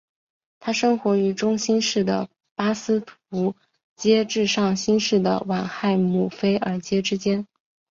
[0.59, 3.53] 它生活于中新世的巴斯图
[3.95, 7.45] 阶至上新世的晚亥姆菲尔阶之间。